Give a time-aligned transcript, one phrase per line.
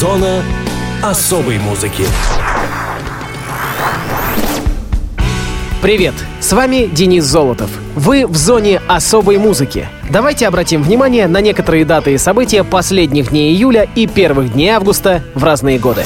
[0.00, 0.42] Зона
[1.02, 2.04] особой музыки.
[5.82, 6.14] Привет!
[6.40, 7.68] С вами Денис Золотов.
[7.94, 9.86] Вы в зоне особой музыки.
[10.08, 15.22] Давайте обратим внимание на некоторые даты и события последних дней июля и первых дней августа
[15.34, 16.04] в разные годы.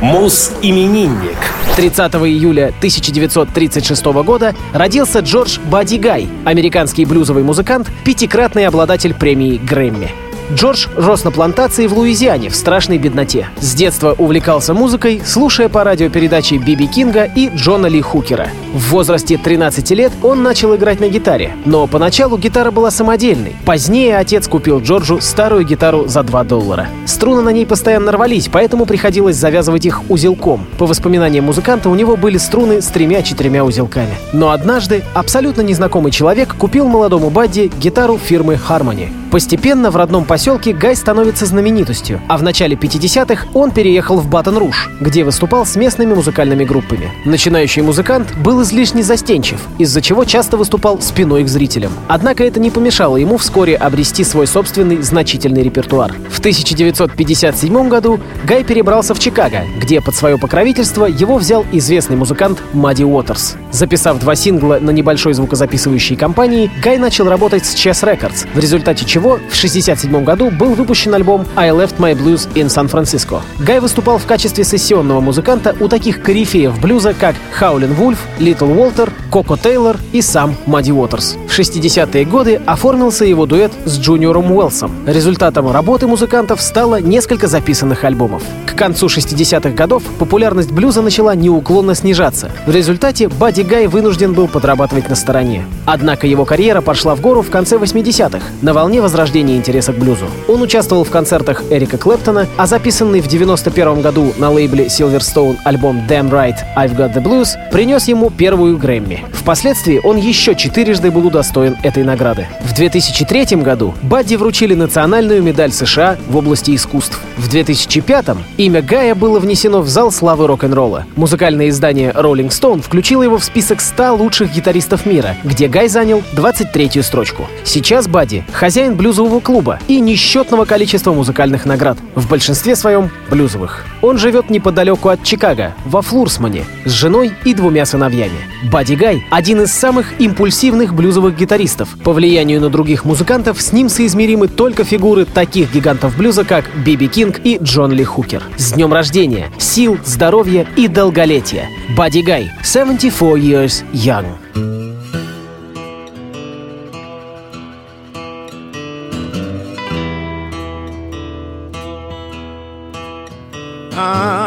[0.00, 1.36] Мус-именинник.
[1.74, 10.25] 30 июля 1936 года родился Джордж Бадди Гай, американский блюзовый музыкант, пятикратный обладатель премии Грэмми.
[10.52, 13.48] Джордж рос на плантации в Луизиане в страшной бедноте.
[13.60, 18.48] С детства увлекался музыкой, слушая по радио передачи Биби Кинга и Джона Ли Хукера.
[18.72, 23.56] В возрасте 13 лет он начал играть на гитаре, но поначалу гитара была самодельной.
[23.64, 26.86] Позднее отец купил Джорджу старую гитару за 2 доллара.
[27.06, 30.64] Струны на ней постоянно рвались, поэтому приходилось завязывать их узелком.
[30.78, 34.14] По воспоминаниям музыканта, у него были струны с тремя-четырьмя узелками.
[34.32, 39.08] Но однажды абсолютно незнакомый человек купил молодому Бадди гитару фирмы Harmony.
[39.36, 44.88] Постепенно в родном поселке Гай становится знаменитостью, а в начале 50-х он переехал в Батон-Руж,
[44.98, 47.10] где выступал с местными музыкальными группами.
[47.26, 51.92] Начинающий музыкант был излишне застенчив, из-за чего часто выступал спиной к зрителям.
[52.08, 56.14] Однако это не помешало ему вскоре обрести свой собственный значительный репертуар.
[56.30, 62.62] В 1957 году Гай перебрался в Чикаго, где под свое покровительство его взял известный музыкант
[62.72, 63.56] Мадди Уотерс.
[63.70, 69.04] Записав два сингла на небольшой звукозаписывающей компании, Гай начал работать с Chess Records, в результате
[69.04, 73.40] чего в 1967 году был выпущен альбом «I Left My Blues in San Francisco».
[73.58, 79.12] Гай выступал в качестве сессионного музыканта у таких корифеев блюза, как Хаулин Вульф, Литл Уолтер,
[79.32, 81.36] Коко Тейлор и сам Мадди Уотерс.
[81.48, 84.92] В 60-е годы оформился его дуэт с Джуниором Уэлсом.
[85.06, 88.42] Результатом работы музыкантов стало несколько записанных альбомов.
[88.66, 92.50] К концу 60-х годов популярность блюза начала неуклонно снижаться.
[92.66, 95.64] В результате Бадди Гай вынужден был подрабатывать на стороне.
[95.86, 100.26] Однако его карьера пошла в гору в конце 80-х, на волне возрождения интереса к блюзу.
[100.46, 106.02] Он участвовал в концертах Эрика Клэптона, а записанный в 91 году на лейбле Silverstone альбом
[106.06, 109.24] Damn Right I've Got the Blues принес ему первую Грэмми.
[109.32, 112.46] Впоследствии он еще четырежды был удостоен этой награды.
[112.62, 117.18] В 2003 году Бадди вручили национальную медаль США в области искусств.
[117.38, 118.26] В 2005
[118.58, 121.06] имя Гая было внесено в зал славы рок-н-ролла.
[121.16, 126.22] Музыкальное издание Rolling Stone включило его в список 100 лучших гитаристов мира, где Гай занял
[126.34, 127.46] 23-ю строчку.
[127.64, 133.84] Сейчас Бадди— хозяин блюзового клуба и несчетного количества музыкальных наград, в большинстве своем блюзовых.
[134.02, 138.38] Он живет неподалеку от Чикаго, во Флурсмане, с женой и двумя сыновьями.
[138.70, 141.88] Бадди Гай— один из самых импульсивных блюзовых гитаристов.
[142.02, 147.08] По влиянию на других музыкантов с ним соизмеримы только фигуры таких гигантов блюза, как Биби
[147.08, 148.42] Кинг и Джон Ли Хукер.
[148.56, 151.68] С днем рождения, сил, здоровья и долголетия.
[151.96, 154.26] Бадди Гай, 74 years young.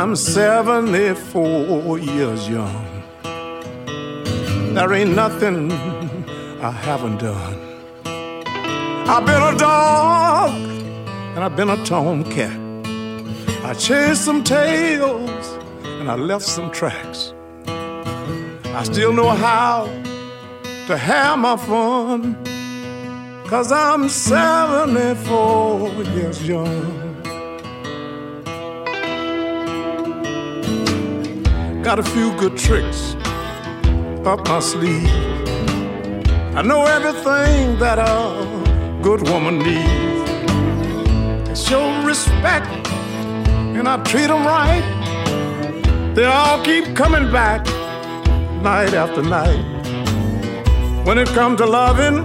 [0.09, 3.03] I'm 74 years young.
[4.74, 7.59] There ain't nothing I haven't done.
[9.08, 10.50] I've been a dog
[11.36, 12.58] and I've been a tomcat.
[13.64, 15.46] I chased some tails
[15.84, 17.36] and I left some tracks.
[17.68, 19.86] I still know how
[20.88, 22.36] to have my fun.
[23.46, 27.09] Cause I'm 74 years young.
[31.90, 33.16] Got a few good tricks
[34.24, 35.10] up my sleeve.
[36.56, 40.30] I know everything that a good woman needs.
[41.50, 42.68] I show respect
[43.76, 44.84] and I treat them right.
[46.14, 47.66] They all keep coming back
[48.62, 49.66] night after night.
[51.08, 52.20] When it comes to loving,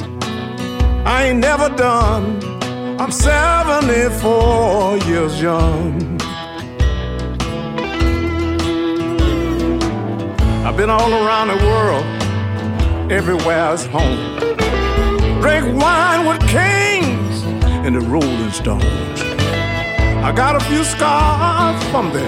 [1.07, 2.39] I ain't never done.
[3.01, 6.14] I'm 74 years young.
[10.75, 12.05] I've been all around the world,
[13.09, 14.41] everywhere's home.
[15.41, 17.45] Drink wine with kings
[17.87, 18.83] and the Rolling Stones.
[18.83, 22.25] I got a few scars from the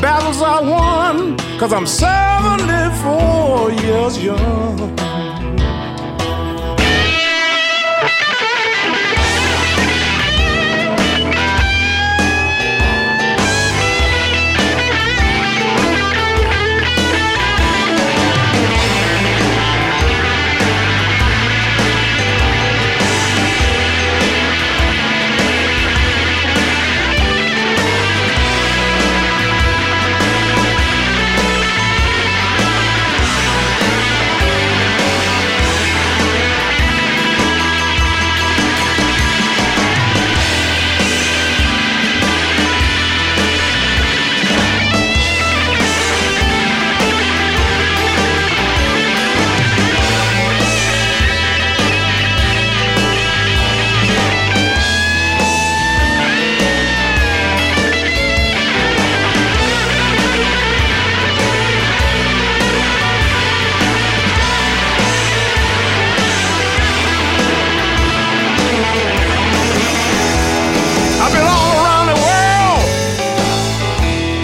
[0.00, 4.96] battles I won, cause I'm 74 years young.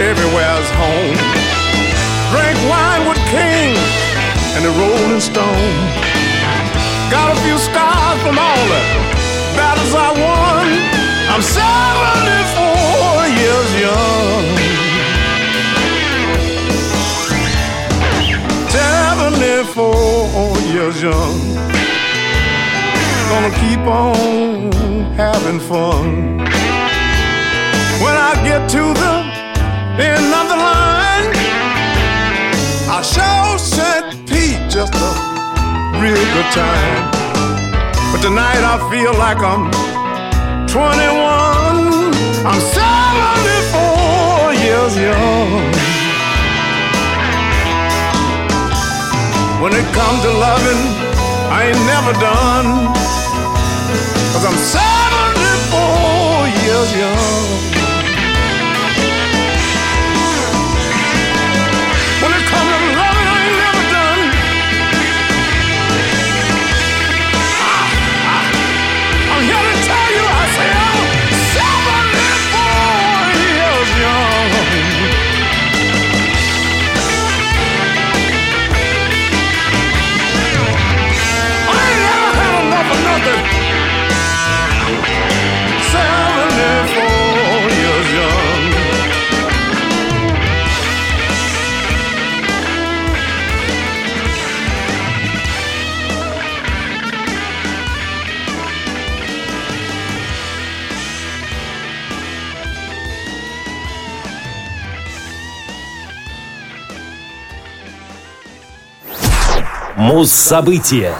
[0.09, 1.17] Everywhere's home.
[2.33, 3.77] Drink wine with King
[4.57, 5.75] and the Rolling Stone.
[7.13, 8.81] Got a few scars from all the
[9.53, 10.67] battles I won.
[11.29, 14.45] I'm 74 years young.
[18.73, 21.37] 74 years young.
[23.29, 24.73] Gonna keep on
[25.21, 26.39] having fun.
[28.03, 29.28] When I get to the
[29.99, 31.35] end of the line,
[32.87, 34.15] I show St.
[34.29, 35.11] Pete just a
[35.99, 37.11] real good time.
[38.13, 39.71] But tonight I feel like I'm
[40.71, 42.15] 21.
[42.47, 45.51] I'm 74 years young.
[49.61, 50.83] When it comes to loving,
[51.51, 52.95] I ain't never done.
[54.33, 57.78] Cause I'm 74 years young.
[110.19, 111.15] Муз-события.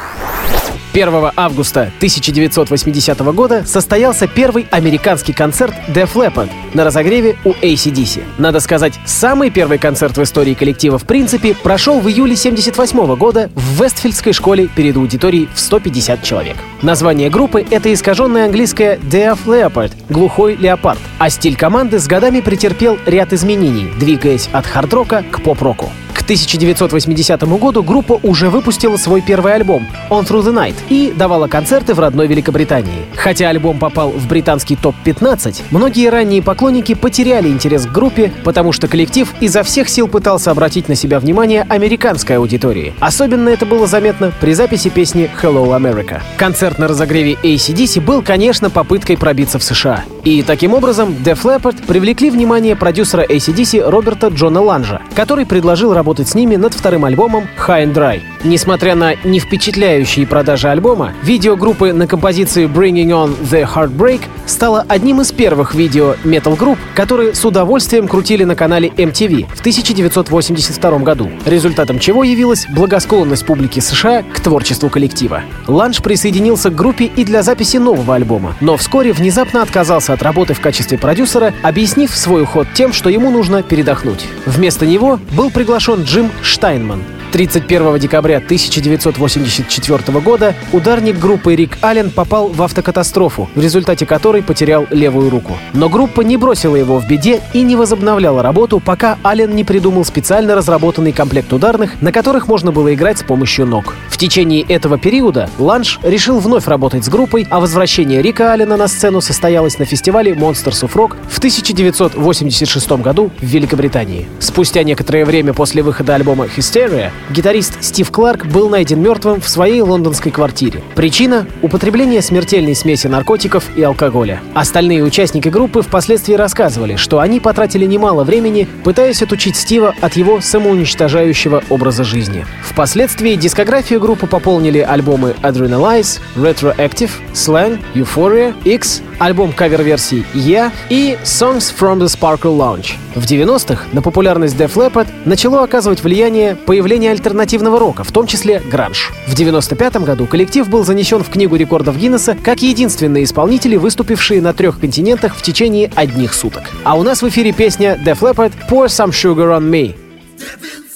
[0.93, 8.25] 1 августа 1980 года состоялся первый американский концерт Def Leppard на разогреве у ACDC.
[8.39, 13.53] Надо сказать, самый первый концерт в истории коллектива в принципе прошел в июле 78 года
[13.55, 16.57] в Вестфильдской школе перед аудиторией в 150 человек.
[16.83, 22.99] Название группы— это искаженное английское Deaf Leopard— глухой леопард, а стиль команды с годами претерпел
[23.07, 25.89] ряд изменений, двигаясь от хард-рока к поп-року.
[26.29, 31.49] К 1980 году группа уже выпустила свой первый альбом «On Through the Night» и давала
[31.49, 33.07] концерты в родной Великобритании.
[33.17, 38.89] Хотя альбом попал в британский топ-15, многие ранние поклонники потеряли интерес к группе, потому что
[38.89, 42.93] коллектив изо всех сил пытался обратить на себя внимание американской аудитории.
[43.01, 46.21] Особенно это было заметно при записи песни «Hello America».
[46.37, 50.05] Концерт на разогреве ACDC был, конечно, попыткой пробиться в США.
[50.29, 56.29] И таким образом Def Leppard привлекли внимание продюсера ACDC Роберта Джона Ланжа, который предложил работать
[56.29, 58.21] с ними над вторым альбомом High and Dry.
[58.45, 64.85] Несмотря на не впечатляющие продажи альбома, видео группы на композиции Bringing On The Heartbreak стало
[64.89, 71.31] одним из первых видео метал-групп, которые с удовольствием крутили на канале MTV в 1982 году,
[71.45, 75.43] результатом чего явилась благосклонность публики США к творчеству коллектива.
[75.67, 80.55] Ланж присоединился к группе и для записи нового альбома, но вскоре внезапно отказался от работы
[80.55, 84.27] в качестве продюсера, объяснив свой уход тем, что ему нужно передохнуть.
[84.47, 92.49] Вместо него был приглашен Джим Штайнман, 31 декабря 1984 года ударник группы Рик Аллен попал
[92.49, 95.57] в автокатастрофу, в результате которой потерял левую руку.
[95.73, 100.05] Но группа не бросила его в беде и не возобновляла работу, пока Аллен не придумал
[100.05, 103.95] специально разработанный комплект ударных, на которых можно было играть с помощью ног.
[104.09, 108.89] В течение этого периода Ланж решил вновь работать с группой, а возвращение Рика Аллена на
[108.89, 114.27] сцену состоялось на фестивале Monsters of Rock в 1986 году в Великобритании.
[114.41, 119.81] Спустя некоторое время после выхода альбома Hysteria гитарист Стив Кларк был найден мертвым в своей
[119.81, 120.83] лондонской квартире.
[120.95, 124.41] Причина— употребление смертельной смеси наркотиков и алкоголя.
[124.55, 130.41] Остальные участники группы впоследствии рассказывали, что они потратили немало времени, пытаясь отучить Стива от его
[130.41, 132.45] самоуничтожающего образа жизни.
[132.63, 141.73] Впоследствии дискографию группы пополнили альбомы Adrenalize, Retroactive, Slang, Euphoria, X, альбом кавер-версий Yeah и Songs
[141.79, 142.95] from the Sparkle Lounge.
[143.15, 148.61] В 90-х на популярность Def Leppard начало оказывать влияние появление альтернативного рока, в том числе
[148.61, 149.11] гранж.
[149.27, 154.53] В 95 году коллектив был занесен в Книгу рекордов Гиннесса как единственные исполнители, выступившие на
[154.53, 156.63] трех континентах в течение одних суток.
[156.85, 160.88] А у нас в эфире песня Def Leppard «Pour Some Sugar on Me».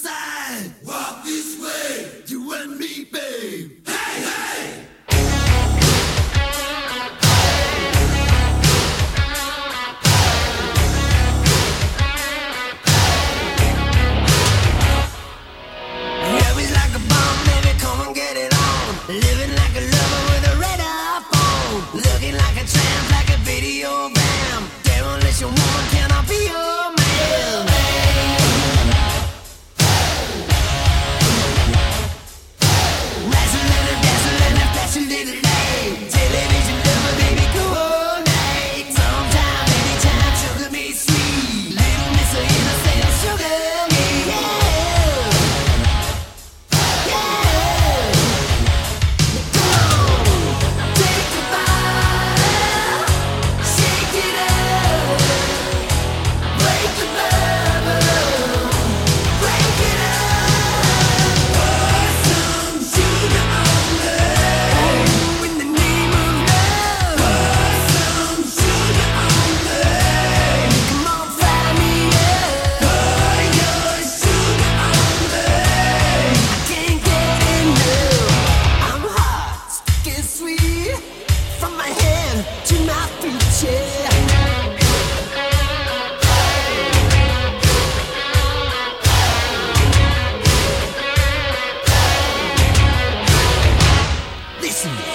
[94.83, 95.12] Jackson.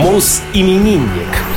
[0.00, 1.49] Соус-именинник.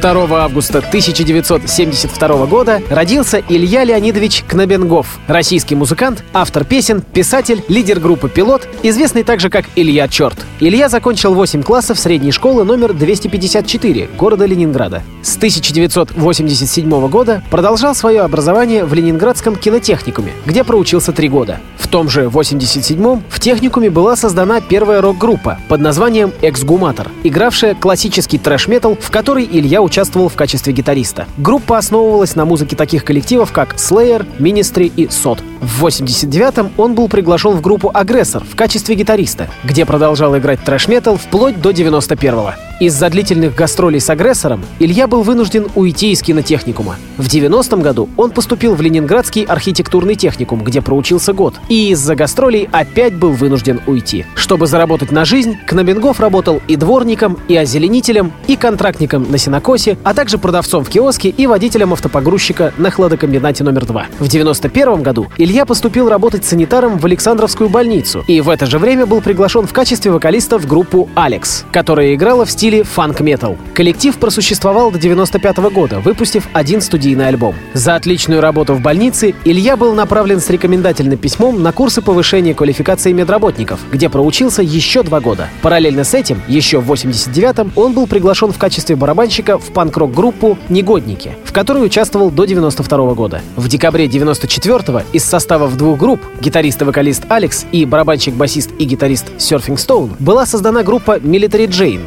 [0.00, 8.28] 2 августа 1972 года родился Илья Леонидович Кнабенгов, российский музыкант, автор песен, писатель, лидер группы
[8.28, 10.38] «Пилот», известный также как Илья Черт.
[10.60, 15.02] Илья закончил 8 классов средней школы номер 254 города Ленинграда.
[15.22, 21.60] С 1987 года продолжал свое образование в Ленинградском кинотехникуме, где проучился три года.
[21.78, 28.38] В том же 87-м в техникуме была создана первая рок-группа под названием «Эксгуматор», игравшая классический
[28.38, 29.95] трэш-метал, в которой Илья участвовал
[30.28, 31.26] в качестве гитариста.
[31.38, 35.40] Группа основывалась на музыке таких коллективов, как Slayer, Ministry и SOT.
[35.60, 41.16] В 89-м он был приглашен в группу «Агрессор» в качестве гитариста, где продолжал играть трэш-метал
[41.16, 42.65] вплоть до 91-го.
[42.78, 46.96] Из-за длительных гастролей с агрессором Илья был вынужден уйти из кинотехникума.
[47.16, 52.68] В 90-м году он поступил в Ленинградский архитектурный техникум, где проучился год, и из-за гастролей
[52.70, 54.26] опять был вынужден уйти.
[54.34, 60.12] Чтобы заработать на жизнь, Кнабенгов работал и дворником, и озеленителем, и контрактником на сенокосе, а
[60.12, 64.06] также продавцом в киоске и водителем автопогрузчика на хладокомбинате номер 2.
[64.18, 69.06] В 91 году Илья поступил работать санитаром в Александровскую больницу и в это же время
[69.06, 73.56] был приглашен в качестве вокалиста в группу «Алекс», которая играла в стиле фанк-метал.
[73.74, 77.54] Коллектив просуществовал до 95 года, выпустив один студийный альбом.
[77.74, 83.12] За отличную работу в больнице Илья был направлен с рекомендательным письмом на курсы повышения квалификации
[83.12, 85.48] медработников, где проучился еще два года.
[85.62, 91.32] Параллельно с этим, еще в 89-м, он был приглашен в качестве барабанщика в панк-рок-группу «Негодники»,
[91.44, 93.40] в которой участвовал до 92 года.
[93.56, 99.26] В декабре 94-го из составов двух групп, гитарист и вокалист Алекс и барабанщик-басист и гитарист
[99.38, 102.00] Surfing Stone, была создана группа Military Jane,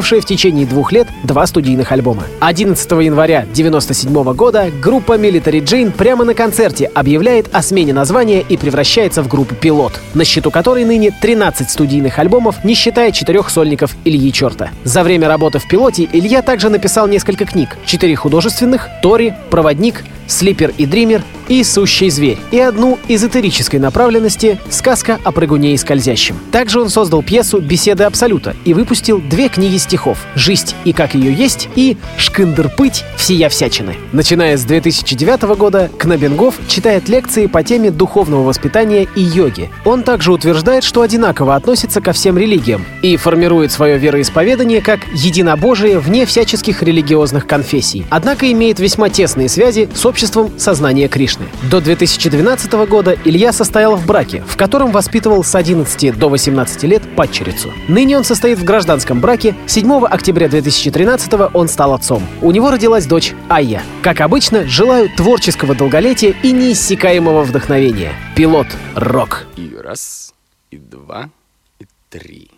[0.00, 2.24] выпустившая в течение двух лет два студийных альбома.
[2.40, 8.56] 11 января 97 года группа Military Jane прямо на концерте объявляет о смене названия и
[8.56, 13.94] превращается в группу «Пилот», на счету которой ныне 13 студийных альбомов, не считая четырех сольников
[14.04, 14.70] Ильи Черта.
[14.84, 17.76] За время работы в «Пилоте» Илья также написал несколько книг.
[17.84, 25.18] Четыре художественных, «Тори», «Проводник», «Слипер и Дример» и «Сущий зверь», и одну эзотерической направленности «Сказка
[25.24, 26.38] о прыгуне и скользящем».
[26.52, 31.34] Также он создал пьесу «Беседы Абсолюта» и выпустил две книги стихов «Жизнь и как ее
[31.34, 33.04] есть» и «Шкындер-пыть.
[33.16, 33.96] Всея всячины».
[34.12, 39.70] Начиная с 2009 года, Кнабенгов читает лекции по теме духовного воспитания и йоги.
[39.84, 45.98] Он также утверждает, что одинаково относится ко всем религиям и формирует свое вероисповедание как единобожие
[45.98, 48.06] вне всяческих религиозных конфессий.
[48.08, 51.39] Однако имеет весьма тесные связи с обществом сознания Кришны.
[51.70, 57.02] До 2012 года Илья состоял в браке, в котором воспитывал с 11 до 18 лет
[57.16, 57.72] падчерицу.
[57.88, 59.54] Ныне он состоит в гражданском браке.
[59.66, 62.26] 7 октября 2013 он стал отцом.
[62.40, 63.82] У него родилась дочь Айя.
[64.02, 68.12] Как обычно, желаю творческого долголетия и неиссякаемого вдохновения.
[68.36, 69.46] Пилот рок.
[69.56, 70.34] И раз,
[70.70, 71.30] и два,
[71.78, 72.50] и три.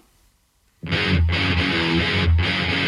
[0.83, 2.82] Пересекая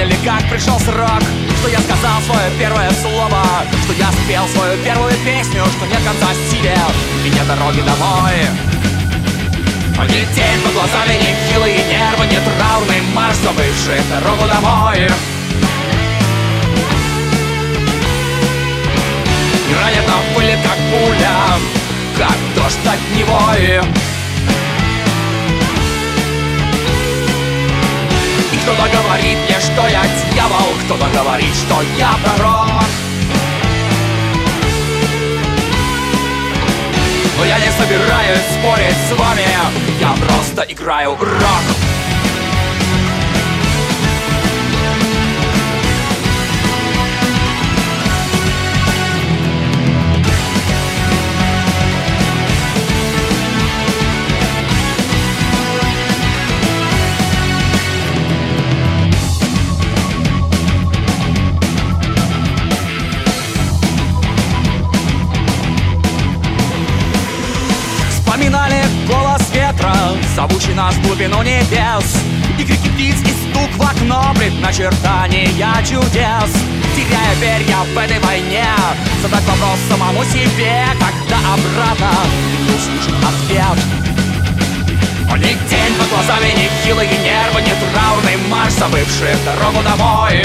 [0.00, 1.22] заметили, как пришел срок
[1.58, 3.42] Что я сказал свое первое слово
[3.84, 6.76] Что я спел свою первую песню Что нет конца стиля
[7.24, 8.34] И нет дороги домой
[10.08, 15.10] не тень под глазами, не хилые нервы, не траурный марш, забывший дорогу домой.
[19.78, 21.58] Ранит на пыли, как пуля,
[22.16, 24.19] как дождь от него и...
[28.62, 32.84] кто-то говорит мне, что я дьявол, кто-то говорит, что я пророк.
[37.38, 39.46] Но я не собираюсь спорить с вами,
[39.98, 41.99] я просто играю рок.
[70.40, 72.16] Зовущий нас глубину небес.
[72.58, 75.48] И крики птиц и стук в окно предначертания
[75.84, 76.50] чудес.
[76.96, 78.64] Теряя перья в этой войне.
[79.22, 82.10] Задать вопрос самому себе, когда обратно?
[82.62, 83.78] Не услышит ответ?
[85.36, 90.42] Ни день под глазами, ни хилые нервы, ни траурный марш, забывший дорогу домой.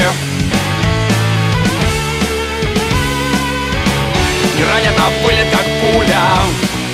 [4.58, 6.28] И ранят на пылит, как пуля,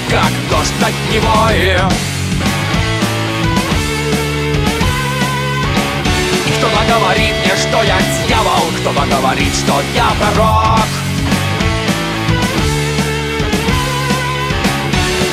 [0.09, 2.10] как дождь от него
[6.93, 8.71] говорит мне, что я дьявол.
[8.79, 10.87] Кто-то говорит, что я пророк?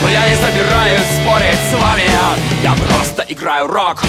[0.00, 2.04] Но я не собираюсь спорить с вами
[2.62, 4.02] Я просто играю рок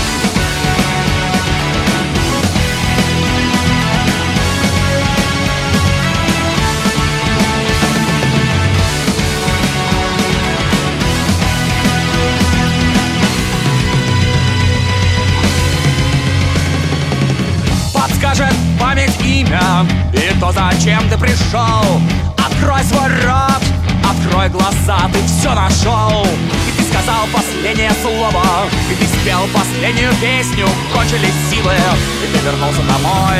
[18.39, 19.85] Подскажет память имя?
[20.13, 21.99] И то, зачем ты пришел?
[22.37, 23.61] Открой свой рот
[24.09, 26.25] Открой глаза, ты все нашел
[26.67, 28.43] И ты сказал последнее слово
[28.89, 30.67] И ты спел последнюю песню.
[30.93, 31.73] Кончились силы
[32.23, 33.39] И ты вернулся домой.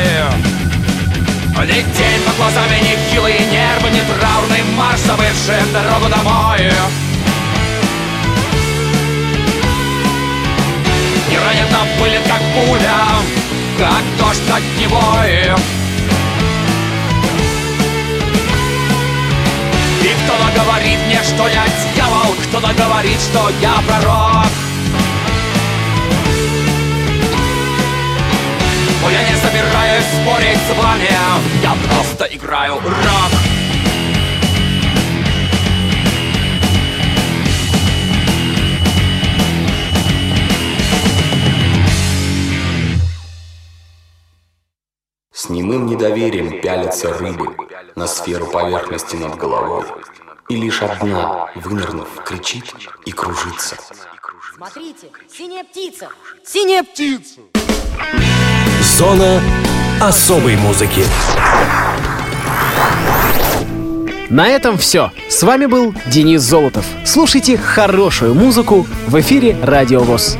[1.66, 6.72] День под глазами, ни хилые нервы Ни траурный марш, забывший дорогу домой.
[11.30, 13.49] Не ранит нам пылит, как пуля
[13.80, 15.00] Как дождь от него
[20.02, 21.64] и кто-то говорит мне, что я
[21.94, 24.48] дьявол Кто-то говорит, что я пророк.
[29.00, 31.08] Но я не собираюсь спорить с вами
[31.62, 33.59] Я просто играю рок
[46.90, 47.56] пялятся рыбы
[47.94, 49.84] на сферу поверхности над головой.
[50.48, 52.64] И лишь одна, вынырнув, кричит
[53.04, 53.76] и кружится.
[54.56, 56.08] Смотрите, синяя птица!
[56.44, 57.40] Синяя птица!
[58.82, 59.40] Зона
[60.00, 61.04] особой музыки.
[64.28, 65.12] На этом все.
[65.28, 66.86] С вами был Денис Золотов.
[67.04, 70.36] Слушайте хорошую музыку в эфире Радио ВОЗ.